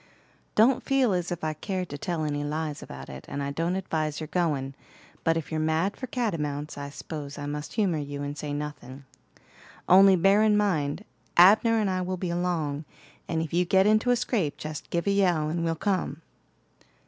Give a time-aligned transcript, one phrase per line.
[0.55, 3.75] "Don't feel as if I cared to tell any lies about it, and I don't
[3.75, 4.73] advise your goin';
[5.23, 9.05] but if you're mad for catamounts, I s'pose I must humor you and say nothing.
[9.87, 11.05] Only bear in mind,
[11.37, 12.83] Abner and I will be along,
[13.27, 16.23] and if you get into a scrape jest give a yell and we'll come."